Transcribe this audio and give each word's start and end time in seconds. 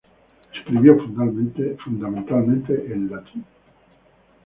Escribió 0.57 0.97
fundamentalmente 1.77 2.73
en 2.91 3.11
latín. 3.11 3.45